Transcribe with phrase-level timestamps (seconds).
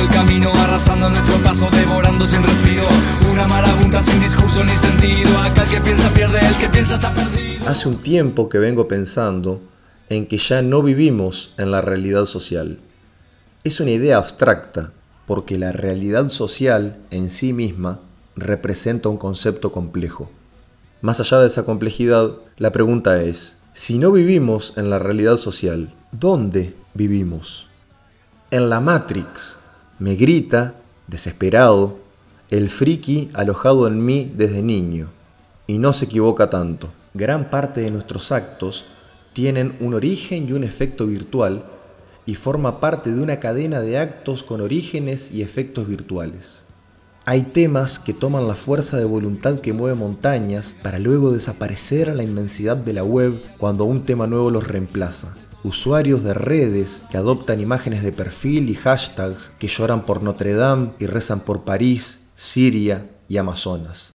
[0.00, 2.88] el camino, arrasando nuestro paso, devorando sin respiro.
[3.32, 5.38] Una marabunta sin discurso ni sentido.
[5.38, 7.68] Acá el que piensa pierde, el que piensa está perdido.
[7.68, 9.60] Hace un tiempo que vengo pensando
[10.08, 12.78] en que ya no vivimos en la realidad social.
[13.62, 14.92] Es una idea abstracta,
[15.26, 18.00] porque la realidad social en sí misma
[18.36, 20.30] representa un concepto complejo.
[21.02, 25.94] Más allá de esa complejidad, la pregunta es, si no vivimos en la realidad social,
[26.10, 27.68] ¿dónde vivimos?
[28.50, 29.59] En la Matrix,
[30.00, 30.76] me grita,
[31.08, 31.98] desesperado,
[32.48, 35.10] el friki alojado en mí desde niño.
[35.66, 36.90] Y no se equivoca tanto.
[37.12, 38.86] Gran parte de nuestros actos
[39.34, 41.64] tienen un origen y un efecto virtual
[42.24, 46.62] y forma parte de una cadena de actos con orígenes y efectos virtuales.
[47.26, 52.14] Hay temas que toman la fuerza de voluntad que mueve montañas para luego desaparecer a
[52.14, 55.34] la inmensidad de la web cuando un tema nuevo los reemplaza.
[55.62, 60.92] Usuarios de redes que adoptan imágenes de perfil y hashtags que lloran por Notre Dame
[60.98, 64.12] y rezan por París, Siria y Amazonas.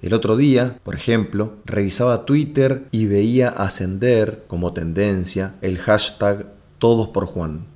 [0.00, 7.08] El otro día, por ejemplo, revisaba Twitter y veía ascender como tendencia el hashtag Todos
[7.08, 7.66] por Juan.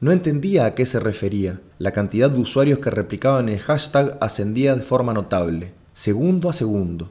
[0.00, 1.60] No entendía a qué se refería.
[1.78, 7.10] La cantidad de usuarios que replicaban el hashtag ascendía de forma notable, segundo a segundo.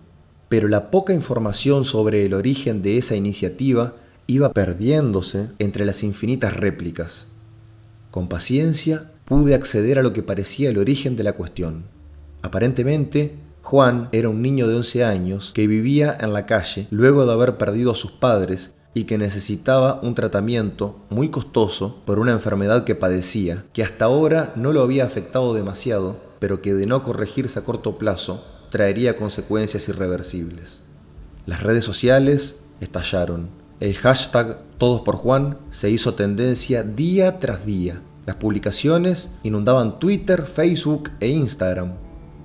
[0.53, 3.95] Pero la poca información sobre el origen de esa iniciativa
[4.27, 7.25] iba perdiéndose entre las infinitas réplicas.
[8.11, 11.85] Con paciencia pude acceder a lo que parecía el origen de la cuestión.
[12.43, 17.33] Aparentemente, Juan era un niño de 11 años que vivía en la calle luego de
[17.33, 22.83] haber perdido a sus padres y que necesitaba un tratamiento muy costoso por una enfermedad
[22.83, 27.57] que padecía, que hasta ahora no lo había afectado demasiado, pero que de no corregirse
[27.57, 30.81] a corto plazo traería consecuencias irreversibles.
[31.45, 33.49] Las redes sociales estallaron.
[33.79, 38.01] El hashtag Todos por Juan se hizo tendencia día tras día.
[38.25, 41.91] Las publicaciones inundaban Twitter, Facebook e Instagram.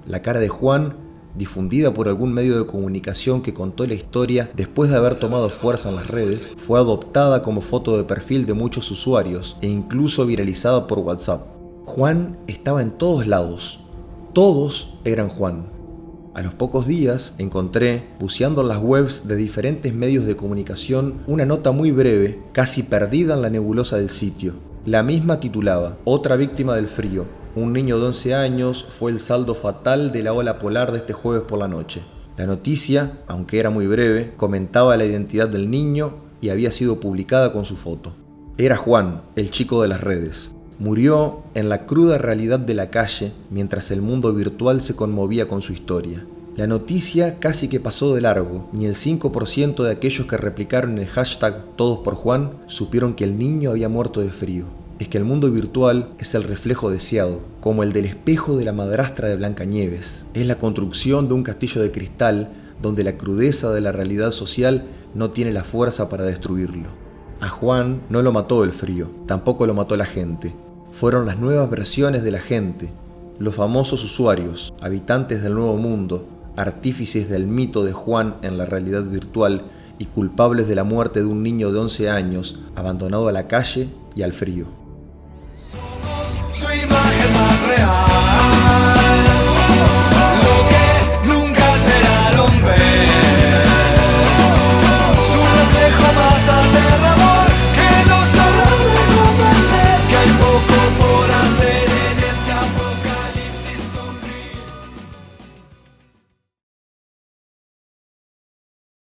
[0.07, 0.97] La cara de Juan
[1.35, 5.89] difundida por algún medio de comunicación que contó la historia después de haber tomado fuerza
[5.89, 10.87] en las redes, fue adoptada como foto de perfil de muchos usuarios e incluso viralizada
[10.87, 11.47] por WhatsApp.
[11.87, 13.81] Juan estaba en todos lados.
[14.35, 15.78] Todos eran Juan.
[16.39, 21.45] A los pocos días encontré, buceando en las webs de diferentes medios de comunicación, una
[21.45, 24.55] nota muy breve, casi perdida en la nebulosa del sitio.
[24.87, 27.25] La misma titulaba, Otra víctima del frío,
[27.57, 31.13] un niño de 11 años fue el saldo fatal de la ola polar de este
[31.13, 32.05] jueves por la noche.
[32.37, 37.53] La noticia, aunque era muy breve, comentaba la identidad del niño y había sido publicada
[37.53, 38.15] con su foto.
[38.59, 40.53] Era Juan, el chico de las redes.
[40.79, 45.63] Murió en la cruda realidad de la calle mientras el mundo virtual se conmovía con
[45.63, 46.25] su historia.
[46.57, 51.07] La noticia casi que pasó de largo, ni el 5% de aquellos que replicaron el
[51.07, 54.67] hashtag Todos por Juan supieron que el niño había muerto de frío
[54.99, 58.73] es que el mundo virtual es el reflejo deseado, como el del espejo de la
[58.73, 60.27] madrastra de Blancanieves.
[60.35, 62.51] Es la construcción de un castillo de cristal
[62.83, 66.89] donde la crudeza de la realidad social no tiene la fuerza para destruirlo.
[67.41, 70.55] A Juan no lo mató el frío, tampoco lo mató la gente.
[70.93, 72.93] Fueron las nuevas versiones de la gente,
[73.39, 79.05] los famosos usuarios, habitantes del nuevo mundo, artífices del mito de Juan en la realidad
[79.05, 83.47] virtual y culpables de la muerte de un niño de 11 años abandonado a la
[83.47, 84.79] calle y al frío
[86.59, 88.08] su imagen más real.